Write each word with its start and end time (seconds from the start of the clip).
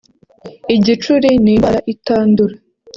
igicuri 0.75 1.29
ni 1.43 1.49
indwara 1.53 1.79
itandura 1.93 2.55